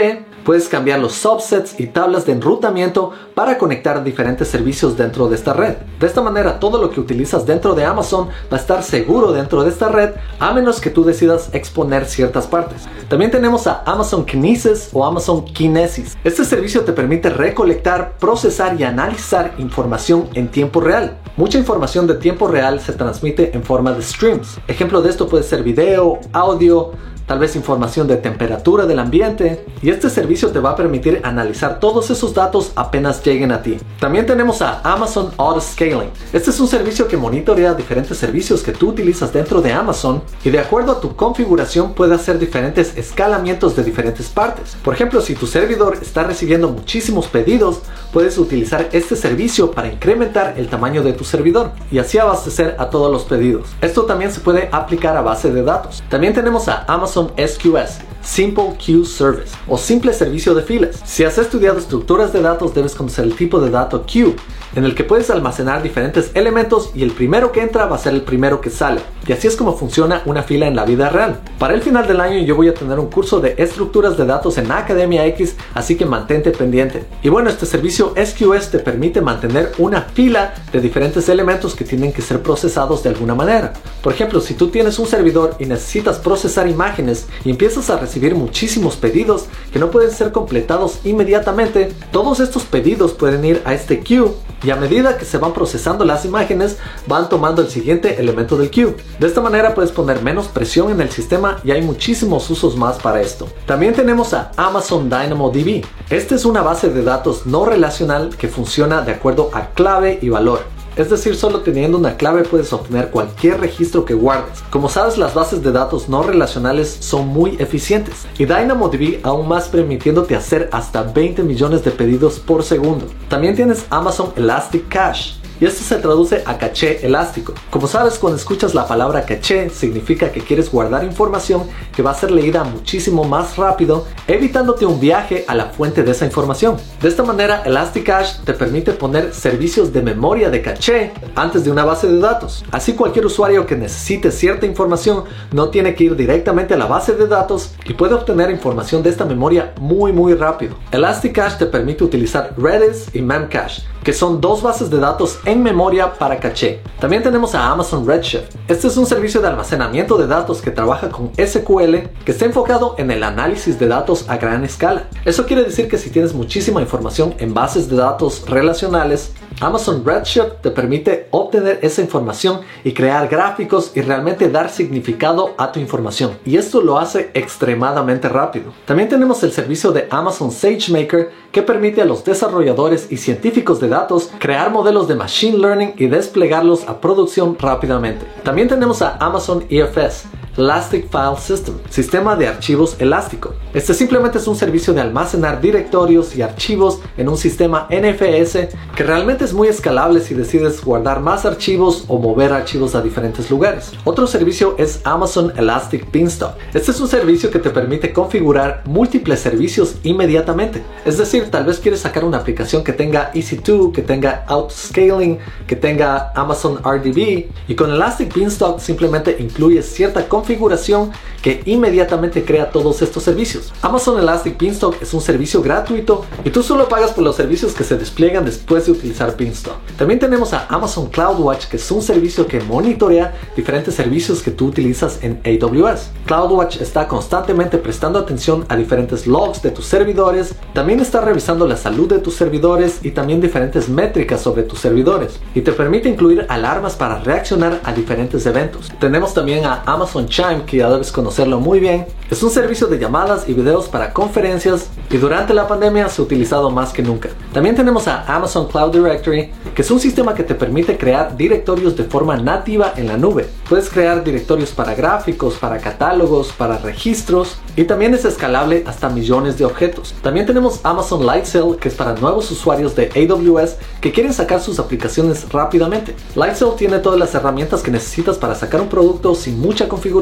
puedes 0.45 0.69
cambiar 0.69 1.01
los 1.01 1.13
subsets 1.13 1.79
y 1.79 1.89
tablas 1.89 2.25
de 2.25 2.33
enrutamiento 2.33 3.13
para 3.35 3.59
conectar 3.59 4.03
diferentes 4.03 4.49
servicios 4.49 4.97
dentro 4.97 5.29
de 5.29 5.37
esta 5.37 5.53
red. 5.53 5.77
De 5.99 6.07
esta 6.07 6.23
manera 6.23 6.59
todo 6.59 6.81
lo 6.81 6.91
que 6.91 7.01
utilizas 7.01 7.45
dentro 7.45 7.75
de 7.75 7.85
Amazon 7.85 8.29
va 8.51 8.57
a 8.57 8.61
estar 8.61 8.83
seguro 8.83 9.33
dentro 9.33 9.63
de 9.63 9.71
esta 9.71 9.89
red 9.89 10.13
a 10.39 10.53
menos 10.55 10.81
que 10.81 10.91
tú 10.91 11.05
decidas 11.05 11.51
exponer 11.53 12.07
partes. 12.47 12.89
También 13.09 13.31
tenemos 13.31 13.67
a 13.67 13.83
Amazon 13.85 14.25
Kinesis 14.25 14.91
o 14.93 15.05
Amazon 15.05 15.45
Kinesis. 15.45 16.17
Este 16.25 16.45
servicio 16.45 16.83
te 16.83 16.93
permite 16.93 17.31
recolectar, 17.31 18.17
procesar 18.19 18.81
y 18.81 18.85
analizar 18.85 19.55
información 19.59 20.29
en 20.35 20.49
tiempo 20.49 20.81
real. 20.81 21.19
Mucha 21.37 21.59
información 21.59 22.07
de 22.07 22.15
tiempo 22.15 22.49
real 22.49 22.81
se 22.81 22.93
transmite 22.93 23.55
en 23.55 23.63
forma 23.63 23.93
de 23.93 24.03
streams. 24.03 24.59
Ejemplo 24.69 25.03
de 25.03 25.11
esto 25.11 25.29
puede 25.29 25.45
ser 25.45 25.63
video, 25.63 26.21
audio, 26.33 26.93
tal 27.31 27.39
vez 27.39 27.55
información 27.55 28.09
de 28.09 28.17
temperatura 28.17 28.87
del 28.87 28.99
ambiente 28.99 29.65
y 29.83 29.91
este 29.91 30.11
servicio 30.11 30.49
te 30.49 30.59
va 30.59 30.71
a 30.71 30.75
permitir 30.75 31.21
analizar 31.23 31.79
todos 31.79 32.11
esos 32.11 32.35
datos 32.35 32.73
apenas 32.75 33.23
lleguen 33.23 33.53
a 33.53 33.63
ti. 33.63 33.79
También 34.01 34.27
tenemos 34.27 34.61
a 34.63 34.81
Amazon 34.83 35.31
Auto 35.37 35.61
Scaling. 35.61 36.11
Este 36.33 36.51
es 36.51 36.59
un 36.59 36.67
servicio 36.67 37.07
que 37.07 37.17
monitorea 37.17 37.75
diferentes 37.75 38.19
servicios 38.19 38.65
que 38.65 38.73
tú 38.73 38.89
utilizas 38.89 39.33
dentro 39.33 39.63
de 39.63 39.73
Amazon 39.73 40.25
y 40.45 40.51
de 40.51 40.59
acuerdo 40.59 40.91
a 40.91 41.01
tu 41.01 41.15
configuración 41.15 41.93
puede 41.95 42.17
hacer 42.17 42.37
diferentes 42.37 42.97
escalamientos 42.97 43.77
de 43.77 43.85
diferentes 43.85 44.29
partes. 44.29 44.77
Por 44.83 44.95
ejemplo, 44.95 45.21
si 45.21 45.37
tu 45.37 45.47
servidor 45.47 45.99
está 46.03 46.25
recibiendo 46.25 46.69
muchísimos 46.69 47.29
pedidos, 47.29 47.83
puedes 48.13 48.39
utilizar 48.39 48.89
este 48.91 49.15
servicio 49.15 49.71
para 49.71 49.87
incrementar 49.87 50.55
el 50.57 50.69
tamaño 50.69 51.05
de 51.05 51.13
tu 51.13 51.23
servidor 51.23 51.71
y 51.93 52.01
así 52.01 52.19
abastecer 52.19 52.75
a 52.81 52.91
todos 52.91 53.13
los 53.13 53.23
pedidos. 53.23 53.69
Esto 53.81 54.03
también 54.03 54.33
se 54.33 54.41
puede 54.41 54.69
aplicar 54.73 55.17
a 55.17 55.23
base 55.23 55.53
de 55.53 55.63
datos. 55.63 56.03
También 56.09 56.35
tenemos 56.35 56.67
a 56.67 56.85
Amazon 56.89 57.20
SQS 57.29 58.01
Simple 58.23 58.77
Queue 58.79 59.05
Service 59.05 59.57
o 59.67 59.79
simple 59.79 60.13
servicio 60.13 60.55
de 60.55 60.63
filas. 60.63 61.01
Si 61.05 61.25
has 61.25 61.39
estudiado 61.39 61.79
estructuras 61.79 62.33
de 62.33 62.43
datos 62.43 62.75
debes 62.75 62.95
conocer 62.95 63.25
el 63.25 63.35
tipo 63.35 63.61
de 63.61 63.71
dato 63.71 64.05
queue 64.07 64.37
en 64.75 64.85
el 64.85 64.95
que 64.95 65.05
puedes 65.05 65.31
almacenar 65.31 65.83
diferentes 65.83 66.31
elementos 66.35 66.91
y 66.95 67.03
el 67.03 67.13
primero 67.13 67.53
que 67.53 67.63
entra 67.63 67.87
va 67.87 67.97
a 67.97 67.99
ser 67.99 68.15
el 68.15 68.23
primero 68.23 68.61
que 68.61 68.71
sale. 68.71 69.01
Y 69.27 69.33
así 69.33 69.47
es 69.47 69.57
como 69.57 69.77
funciona 69.77 70.23
una 70.27 70.43
fila 70.43 70.67
en 70.67 70.77
la 70.77 70.85
vida 70.85 71.09
real. 71.09 71.41
Para 71.59 71.75
el 71.75 71.83
final 71.83 72.07
del 72.07 72.21
año 72.21 72.39
yo 72.39 72.57
voy 72.57 72.69
a 72.69 72.75
tener 72.75 72.99
un 72.99 73.11
curso 73.11 73.41
de 73.41 73.55
estructuras 73.59 74.17
de 74.17 74.27
datos 74.27 74.59
en 74.59 74.71
Academia 74.71 75.27
X, 75.27 75.57
así 75.75 75.97
que 75.97 76.07
mantente 76.07 76.51
pendiente. 76.51 77.05
Y 77.23 77.29
bueno, 77.29 77.51
este 77.51 77.67
servicio 77.67 78.15
SQS 78.17 78.71
te 78.71 78.79
permite 78.79 79.21
mantener 79.21 79.73
una 79.79 80.03
fila 80.03 80.55
de 80.73 80.81
diferentes 80.81 81.29
elementos 81.29 81.75
que 81.75 81.85
tienen 81.85 82.13
que 82.13 82.23
ser 82.23 82.43
procesados 82.43 83.03
de 83.03 83.11
alguna 83.11 83.35
manera. 83.35 83.73
Por 84.03 84.13
ejemplo, 84.13 84.41
si 84.41 84.55
tú 84.55 84.69
tienes 84.69 84.99
un 84.99 85.07
servidor 85.07 85.57
y 85.59 85.67
necesitas 85.67 86.19
procesar 86.19 86.69
imágenes 86.69 87.27
y 87.45 87.51
empiezas 87.51 87.91
a 87.91 87.99
recibir 87.99 88.35
muchísimos 88.35 88.97
pedidos 88.97 89.47
que 89.73 89.79
no 89.79 89.91
pueden 89.91 90.11
ser 90.11 90.33
completados 90.33 91.01
inmediatamente, 91.05 91.93
todos 92.11 92.41
estos 92.41 92.65
pedidos 92.65 93.13
pueden 93.13 93.45
ir 93.45 93.63
a 93.65 93.75
este 93.75 94.01
queue 94.01 94.33
y 94.63 94.71
a 94.71 94.77
medida 94.77 95.17
que 95.17 95.25
se 95.25 95.39
van 95.39 95.53
procesando 95.53 96.05
las 96.05 96.25
imágenes 96.25 96.79
van 97.07 97.29
tomando 97.29 97.63
el 97.63 97.69
siguiente 97.69 98.21
elemento 98.21 98.57
del 98.57 98.71
queue. 98.71 98.97
De 99.19 99.27
esta 99.27 99.41
manera 99.41 99.75
puedes 99.75 99.93
poner 99.93 100.23
menos 100.23 100.49
presión 100.49 100.91
en 100.91 101.01
el 101.01 101.11
sistema 101.11 101.61
y 101.65 101.71
hay 101.71 101.83
muchísimos 101.83 102.49
usos 102.51 102.77
más 102.77 102.99
para 102.99 103.21
esto. 103.21 103.49
También 103.67 103.95
tenemos 103.95 104.35
a 104.35 104.51
Amazon 104.57 105.09
DynamoDB. 105.09 105.85
Esta 106.11 106.35
es 106.35 106.45
una 106.45 106.63
base 106.63 106.91
de 106.91 107.03
datos 107.03 107.47
no 107.47 107.65
relacional 107.65 108.37
que 108.37 108.49
funciona 108.49 109.03
de 109.03 109.13
acuerdo 109.13 109.51
a 109.53 109.69
clave 109.71 110.19
y 110.23 110.29
valor. 110.29 110.80
Es 111.01 111.09
decir, 111.09 111.35
solo 111.35 111.61
teniendo 111.61 111.97
una 111.97 112.19
clave 112.19 112.43
puedes 112.43 112.75
obtener 112.75 113.09
cualquier 113.09 113.59
registro 113.59 114.05
que 114.05 114.13
guardes. 114.13 114.63
Como 114.69 114.91
sabes, 114.91 115.17
las 115.17 115.33
bases 115.33 115.63
de 115.63 115.73
datos 115.73 116.11
no 116.11 116.23
relacionales 116.23 116.95
son 117.01 117.29
muy 117.29 117.57
eficientes 117.59 118.27
y 118.37 118.45
DynamoDB 118.45 119.21
aún 119.23 119.49
más 119.49 119.69
permitiéndote 119.69 120.37
hacer 120.37 120.69
hasta 120.73 121.03
20 121.03 121.43
millones 121.43 121.85
de 121.85 121.91
pedidos 121.91 122.39
por 122.39 122.63
segundo. 122.63 123.07
También 123.31 123.57
tienes 123.57 123.87
Amazon 123.89 124.35
Elastic 124.37 124.89
Cache 124.91 125.40
y 125.61 125.67
esto 125.67 125.85
se 125.85 125.97
traduce 125.97 126.43
a 126.47 126.57
caché 126.59 127.05
elástico. 127.07 127.53
Como 127.71 127.87
sabes, 127.87 128.19
cuando 128.19 128.39
escuchas 128.39 128.75
la 128.75 128.89
palabra 128.89 129.25
caché, 129.27 129.69
significa 129.71 130.33
que 130.33 130.41
quieres 130.41 130.71
guardar 130.73 131.05
información 131.05 131.65
que 131.95 132.03
va 132.03 132.13
a 132.13 132.15
ser 132.15 132.31
leída 132.31 132.65
muchísimo 132.65 133.25
más 133.25 133.57
rápido, 133.57 134.07
evitándote 134.27 134.87
un 134.87 134.99
viaje 134.99 135.45
a 135.47 135.55
la 135.55 135.67
fuente 135.67 136.03
de 136.03 136.13
esa 136.13 136.25
información. 136.25 136.77
De 137.01 137.09
esta 137.09 137.23
manera, 137.23 137.63
Elasticache 137.65 138.41
te 138.45 138.55
permite 138.55 138.93
poner 138.93 139.35
servicios 139.35 139.93
de 139.93 140.03
memoria 140.03 140.51
de 140.51 140.63
caché 140.63 141.13
antes 141.35 141.65
de 141.65 141.71
una 141.71 141.85
base 141.85 142.09
de 142.09 142.19
datos. 142.19 142.65
Así 142.71 142.95
cualquier 142.95 143.27
usuario 143.27 143.67
que 143.67 143.77
necesite 143.77 144.31
cierta 144.31 144.67
información 144.67 145.25
no 145.53 145.69
tiene 145.69 145.95
que 145.95 146.05
ir 146.05 146.17
directamente 146.17 146.75
a 146.75 146.79
la 146.79 146.87
base 146.87 147.15
de 147.15 147.27
datos 147.27 147.75
y 147.85 147.95
puede 147.95 148.15
obtener 148.15 148.51
información 148.51 149.03
de 149.03 149.11
esta 149.11 149.25
memoria 149.25 149.75
muy 149.79 150.13
muy 150.13 150.35
rápido. 150.35 150.77
Elasticache 150.91 151.59
te 151.59 151.67
permite 151.67 152.05
utilizar 152.05 152.55
Redis 152.57 153.09
y 153.15 153.21
Memcache, 153.21 153.83
que 154.03 154.13
son 154.13 154.41
dos 154.41 154.63
bases 154.63 154.91
de 154.91 154.99
datos 154.99 155.39
en 155.45 155.63
memoria 155.63 156.15
para 156.15 156.39
caché. 156.39 156.83
También 156.99 157.23
tenemos 157.23 157.55
a 157.55 157.71
Amazon 157.71 158.07
Redshift. 158.07 158.55
Este 158.69 158.89
es 158.89 158.97
un 158.97 159.07
servicio 159.07 159.41
de 159.41 159.49
almacenamiento 159.49 160.17
de 160.17 160.27
datos 160.27 160.63
que 160.63 160.71
trabaja 160.71 161.09
con 161.09 161.31
SQL 161.35 161.97
que 162.25 162.33
está 162.33 162.45
enfocado 162.45 162.95
en 162.99 163.11
el 163.11 163.23
análisis 163.23 163.79
de 163.79 163.89
datos 163.89 164.25
a 164.29 164.37
gran 164.37 164.65
escala. 164.65 165.09
Eso 165.25 165.47
quiere 165.47 165.65
decir 165.65 165.89
que 165.89 165.99
si 165.99 166.11
tienes 166.11 166.35
muchísima 166.35 166.81
información 166.81 167.35
en 167.39 167.55
bases 167.55 167.89
de 167.89 167.97
datos 167.97 168.45
relacionales, 168.49 169.33
Amazon 169.61 170.03
Redshift 170.03 170.63
te 170.63 170.71
permite 170.71 171.29
obtener 171.31 171.81
esa 171.83 172.01
información 172.01 172.61
y 172.83 172.93
crear 172.95 173.29
gráficos 173.29 173.93
y 173.95 174.01
realmente 174.01 174.49
dar 174.49 174.71
significado 174.71 175.55
a 175.59 175.71
tu 175.71 175.79
información. 175.79 176.39
Y 176.47 176.57
esto 176.57 176.81
lo 176.81 176.99
hace 176.99 177.31
extremadamente 177.35 178.31
rápido. 178.31 178.73
También 178.87 179.11
tenemos 179.11 179.43
el 179.43 179.53
servicio 179.53 179.93
de 179.93 180.09
Amazon 180.11 180.51
SageMaker 180.51 181.31
que 181.53 181.63
permite 181.63 182.01
a 182.01 182.07
los 182.07 182.25
desarrolladores 182.25 183.13
y 183.13 183.19
científicos 183.19 183.81
de 183.81 183.89
datos 183.89 184.31
crear 184.39 184.71
modelos 184.71 185.09
de 185.09 185.17
machine 185.17 185.59
learning 185.59 185.93
y 185.99 186.07
desplegarlos 186.07 186.89
a 186.89 186.99
producción 186.99 187.59
rápidamente. 187.59 188.25
También 188.43 188.69
tenemos 188.69 189.03
a 189.03 189.19
Amazon 189.19 189.67
EFS 189.69 190.30
Elastic 190.57 191.09
File 191.11 191.37
System, 191.39 191.77
sistema 191.89 192.37
de 192.37 192.49
archivos 192.49 192.97
elástico. 192.99 193.55
Este 193.73 193.95
simplemente 193.95 194.39
es 194.39 194.47
un 194.47 194.57
servicio 194.57 194.93
de 194.93 195.01
almacenar 195.01 195.61
directorios 195.61 196.35
y 196.37 196.43
archivos 196.43 197.01
en 197.17 197.29
un 197.29 197.37
sistema 197.37 197.89
NFS 197.89 198.69
que 198.97 199.05
realmente 199.05 199.45
es 199.45 199.53
muy 199.53 199.69
escalable 199.69 200.21
si 200.21 200.35
decides 200.35 200.85
guardar 200.85 201.21
más 201.21 201.47
archivos 201.47 202.05
o 202.09 202.19
mover 202.19 202.53
archivos 202.53 202.95
a 202.95 203.03
diferentes 203.03 203.51
lugares. 203.51 203.93
Otro 204.05 204.27
servicio 204.27 204.75
es 204.77 205.01
Amazon 205.05 205.53
Elastic 205.57 206.11
Beanstalk. 206.11 206.57
Este 206.75 206.91
es 206.91 207.01
un 207.01 207.09
servicio 207.09 207.51
que 207.51 207.61
te 207.61 207.71
permite 207.71 208.13
configurar 208.13 208.83
múltiples 208.87 209.41
servicios 209.41 209.97
inmediatamente. 210.03 210.83
Es 211.05 211.17
decir, 211.17 211.51
tal 211.51 211.65
vez 211.65 211.79
quieres 211.79 212.01
sacar 212.01 212.25
una 212.25 212.39
aplicación 212.39 212.83
que 212.83 212.93
tenga 212.93 213.33
EC2, 213.33 213.93
que 213.93 214.03
tenga 214.03 214.45
Outscaling, 214.49 215.39
que 215.67 215.77
tenga 215.77 216.33
Amazon 216.35 216.79
RDB 216.83 217.47
y 217.69 217.75
con 217.77 217.91
Elastic 217.93 218.35
Beanstalk 218.35 218.81
simplemente 218.81 219.37
incluyes 219.39 219.87
cierta 219.87 220.29
configuración 220.29 220.40
configuración 220.41 221.11
que 221.43 221.63
inmediatamente 221.67 222.45
crea 222.45 222.71
todos 222.71 223.03
estos 223.03 223.23
servicios. 223.23 223.73
Amazon 223.83 224.19
Elastic 224.19 224.59
Beanstalk 224.59 225.01
es 225.01 225.13
un 225.15 225.21
servicio 225.21 225.63
gratuito 225.63 226.25
y 226.45 226.51
tú 226.51 226.63
solo 226.63 226.89
pagas 226.89 227.13
por 227.13 227.25
los 227.25 227.37
servicios 227.37 227.73
que 227.73 227.85
se 227.85 227.97
despliegan 227.97 228.45
después 228.45 228.87
de 228.87 228.93
utilizar 228.93 229.37
Beanstalk. 229.37 229.77
También 229.99 230.19
tenemos 230.19 230.53
a 230.53 230.67
Amazon 230.69 231.09
CloudWatch, 231.09 231.67
que 231.67 231.77
es 231.77 231.91
un 231.91 232.03
servicio 232.03 232.47
que 232.47 232.61
monitorea 232.61 233.35
diferentes 233.55 233.95
servicios 233.95 234.43
que 234.43 234.51
tú 234.51 234.67
utilizas 234.67 235.19
en 235.23 235.41
AWS. 235.45 236.11
CloudWatch 236.27 236.81
está 236.81 237.07
constantemente 237.07 237.79
prestando 237.79 238.19
atención 238.19 238.65
a 238.69 238.77
diferentes 238.77 239.27
logs 239.27 239.63
de 239.63 239.71
tus 239.71 239.87
servidores, 239.87 240.55
también 240.73 241.01
está 241.01 241.21
revisando 241.21 241.67
la 241.67 241.77
salud 241.77 242.09
de 242.09 242.19
tus 242.19 242.35
servidores 242.35 243.01
y 243.03 243.11
también 243.11 243.41
diferentes 243.41 243.89
métricas 243.89 244.41
sobre 244.41 244.63
tus 244.63 244.79
servidores 244.79 245.39
y 245.55 245.61
te 245.61 245.73
permite 245.73 246.09
incluir 246.09 246.47
alarmas 246.49 246.95
para 246.97 247.19
reaccionar 247.19 247.81
a 247.85 247.93
diferentes 247.93 248.47
eventos. 248.47 248.91
Tenemos 248.99 249.35
también 249.35 249.65
a 249.65 249.83
Amazon 249.87 250.30
Chime, 250.31 250.63
que 250.65 250.77
ya 250.77 250.89
debes 250.89 251.11
conocerlo 251.11 251.59
muy 251.59 251.81
bien. 251.81 252.07
Es 252.31 252.41
un 252.45 252.51
servicio 252.51 252.87
de 252.87 253.01
llamadas 253.01 253.49
y 253.49 253.53
videos 253.53 253.89
para 253.89 254.13
conferencias 254.13 254.89
y 255.11 255.17
durante 255.17 255.53
la 255.53 255.67
pandemia 255.67 256.09
se 256.09 256.23
ha 256.23 256.25
utilizado 256.25 256.71
más 256.71 256.93
que 256.93 257.03
nunca. 257.03 257.31
También 257.53 257.75
tenemos 257.75 258.07
a 258.07 258.23
Amazon 258.33 258.69
Cloud 258.69 258.93
Directory, 258.93 259.51
que 259.75 259.83
es 259.83 259.91
un 259.91 259.99
sistema 259.99 260.33
que 260.33 260.45
te 260.45 260.55
permite 260.55 260.97
crear 260.97 261.37
directorios 261.37 261.97
de 261.97 262.05
forma 262.05 262.37
nativa 262.37 262.93
en 262.97 263.09
la 263.09 263.17
nube. 263.17 263.49
Puedes 263.69 263.91
crear 263.91 264.23
directorios 264.23 264.71
para 264.71 264.95
gráficos, 264.95 265.55
para 265.55 265.79
catálogos, 265.79 266.53
para 266.53 266.79
registros 266.79 267.57
y 267.75 267.83
también 267.83 268.15
es 268.15 268.25
escalable 268.25 268.85
hasta 268.87 269.09
millones 269.09 269.59
de 269.59 269.65
objetos. 269.65 270.15
También 270.23 270.47
tenemos 270.47 270.79
Amazon 270.85 271.27
Lightsail, 271.27 271.77
que 271.81 271.89
es 271.89 271.95
para 271.97 272.15
nuevos 272.15 272.49
usuarios 272.53 272.95
de 272.95 273.11
AWS 273.17 273.79
que 274.01 274.13
quieren 274.13 274.33
sacar 274.33 274.61
sus 274.61 274.79
aplicaciones 274.79 275.51
rápidamente. 275.51 276.15
Lightsail 276.37 276.77
tiene 276.77 277.01
todas 277.01 277.19
las 277.19 277.35
herramientas 277.35 277.83
que 277.83 277.91
necesitas 277.91 278.39
para 278.39 278.55
sacar 278.55 278.81
un 278.81 278.89
producto 278.89 279.35
sin 279.35 279.59
mucha 279.59 279.89
configuración 279.89 280.20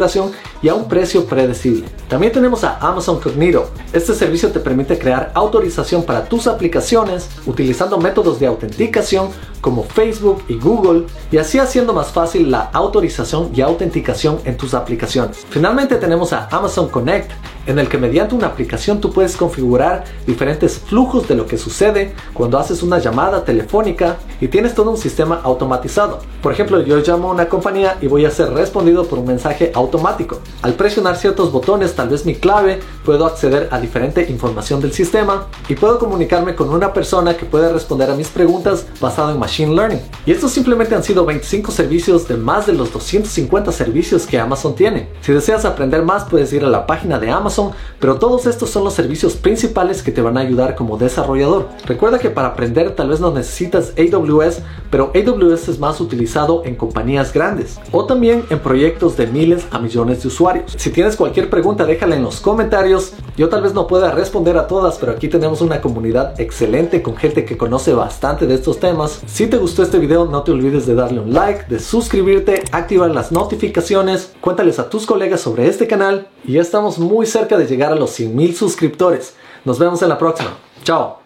y 0.62 0.68
a 0.68 0.74
un 0.74 0.88
precio 0.88 1.26
predecible. 1.26 1.86
También 2.08 2.32
tenemos 2.32 2.64
a 2.64 2.78
Amazon 2.78 3.20
Cognito. 3.20 3.70
Este 3.92 4.14
servicio 4.14 4.50
te 4.50 4.60
permite 4.60 4.98
crear 4.98 5.30
autorización 5.34 6.02
para 6.04 6.24
tus 6.24 6.46
aplicaciones 6.46 7.28
utilizando 7.46 7.98
métodos 7.98 8.40
de 8.40 8.46
autenticación 8.46 9.28
como 9.60 9.84
Facebook 9.84 10.42
y 10.48 10.58
Google 10.58 11.06
y 11.30 11.38
así 11.38 11.58
haciendo 11.58 11.92
más 11.92 12.08
fácil 12.08 12.50
la 12.50 12.70
autorización 12.72 13.50
y 13.54 13.60
autenticación 13.60 14.38
en 14.44 14.56
tus 14.56 14.74
aplicaciones. 14.74 15.46
Finalmente 15.50 15.96
tenemos 15.96 16.32
a 16.32 16.48
Amazon 16.50 16.88
Connect 16.88 17.30
en 17.68 17.78
el 17.78 17.88
que 17.88 17.98
mediante 17.98 18.34
una 18.34 18.46
aplicación 18.46 18.98
tú 19.00 19.12
puedes 19.12 19.36
configurar 19.36 20.04
diferentes 20.26 20.78
flujos 20.78 21.28
de 21.28 21.34
lo 21.34 21.46
que 21.46 21.58
sucede 21.58 22.14
cuando 22.32 22.58
haces 22.58 22.82
una 22.82 22.98
llamada 22.98 23.44
telefónica 23.44 24.16
y 24.40 24.48
tienes 24.48 24.74
todo 24.74 24.90
un 24.90 24.96
sistema 24.96 25.40
automatizado. 25.44 26.20
Por 26.42 26.52
ejemplo, 26.52 26.80
yo 26.80 26.96
llamo 26.98 27.28
a 27.28 27.34
una 27.34 27.48
compañía 27.48 27.98
y 28.00 28.06
voy 28.06 28.24
a 28.24 28.30
ser 28.30 28.50
respondido 28.54 29.04
por 29.04 29.18
un 29.18 29.26
mensaje 29.26 29.70
automático. 29.74 30.40
Al 30.62 30.74
presionar 30.74 31.16
ciertos 31.16 31.52
botones, 31.52 31.94
tal 31.94 32.08
vez 32.08 32.24
mi 32.24 32.36
clave, 32.36 32.80
puedo 33.08 33.24
acceder 33.24 33.68
a 33.70 33.80
diferente 33.80 34.26
información 34.28 34.82
del 34.82 34.92
sistema 34.92 35.46
y 35.66 35.74
puedo 35.76 35.98
comunicarme 35.98 36.54
con 36.54 36.68
una 36.68 36.92
persona 36.92 37.38
que 37.38 37.46
puede 37.46 37.72
responder 37.72 38.10
a 38.10 38.14
mis 38.14 38.28
preguntas 38.28 38.84
basado 39.00 39.32
en 39.32 39.38
Machine 39.38 39.74
Learning. 39.74 40.02
Y 40.26 40.32
estos 40.32 40.50
simplemente 40.50 40.94
han 40.94 41.02
sido 41.02 41.24
25 41.24 41.72
servicios 41.72 42.28
de 42.28 42.36
más 42.36 42.66
de 42.66 42.74
los 42.74 42.92
250 42.92 43.72
servicios 43.72 44.26
que 44.26 44.38
Amazon 44.38 44.74
tiene. 44.74 45.08
Si 45.22 45.32
deseas 45.32 45.64
aprender 45.64 46.02
más, 46.02 46.24
puedes 46.24 46.52
ir 46.52 46.62
a 46.66 46.68
la 46.68 46.86
página 46.86 47.18
de 47.18 47.30
Amazon 47.30 47.72
pero 47.98 48.18
todos 48.18 48.46
estos 48.46 48.68
son 48.68 48.84
los 48.84 48.92
servicios 48.94 49.34
principales 49.36 50.02
que 50.02 50.12
te 50.12 50.20
van 50.20 50.36
a 50.36 50.40
ayudar 50.40 50.74
como 50.74 50.98
desarrollador. 50.98 51.68
Recuerda 51.86 52.18
que 52.18 52.30
para 52.30 52.48
aprender 52.48 52.94
tal 52.94 53.08
vez 53.08 53.20
no 53.20 53.32
necesitas 53.32 53.94
AWS, 53.96 54.60
pero 54.90 55.12
AWS 55.14 55.68
es 55.68 55.78
más 55.78 56.00
utilizado 56.00 56.62
en 56.64 56.76
compañías 56.76 57.32
grandes 57.32 57.80
o 57.90 58.04
también 58.04 58.44
en 58.50 58.58
proyectos 58.60 59.16
de 59.16 59.26
miles 59.26 59.66
a 59.70 59.78
millones 59.78 60.22
de 60.22 60.28
usuarios. 60.28 60.74
Si 60.76 60.90
tienes 60.90 61.16
cualquier 61.16 61.50
pregunta, 61.50 61.86
déjala 61.86 62.16
en 62.16 62.22
los 62.22 62.40
comentarios 62.40 62.97
Yo 63.36 63.48
tal 63.48 63.62
vez 63.62 63.74
no 63.74 63.86
pueda 63.86 64.10
responder 64.10 64.56
a 64.56 64.66
todas, 64.66 64.98
pero 64.98 65.12
aquí 65.12 65.28
tenemos 65.28 65.60
una 65.60 65.80
comunidad 65.80 66.40
excelente 66.40 67.02
con 67.02 67.16
gente 67.16 67.44
que 67.44 67.56
conoce 67.56 67.92
bastante 67.92 68.46
de 68.46 68.54
estos 68.54 68.80
temas. 68.80 69.20
Si 69.26 69.46
te 69.46 69.56
gustó 69.56 69.82
este 69.82 69.98
video, 69.98 70.24
no 70.26 70.42
te 70.42 70.52
olvides 70.52 70.86
de 70.86 70.94
darle 70.94 71.20
un 71.20 71.32
like, 71.32 71.66
de 71.68 71.78
suscribirte, 71.78 72.62
activar 72.72 73.10
las 73.10 73.32
notificaciones, 73.32 74.32
cuéntales 74.40 74.78
a 74.78 74.90
tus 74.90 75.06
colegas 75.06 75.40
sobre 75.40 75.68
este 75.68 75.86
canal 75.86 76.28
y 76.44 76.54
ya 76.54 76.60
estamos 76.60 76.98
muy 76.98 77.26
cerca 77.26 77.56
de 77.56 77.66
llegar 77.66 77.92
a 77.92 77.96
los 77.96 78.18
100.000 78.18 78.54
suscriptores. 78.54 79.34
Nos 79.64 79.78
vemos 79.78 80.02
en 80.02 80.08
la 80.08 80.18
próxima. 80.18 80.56
Chao. 80.84 81.17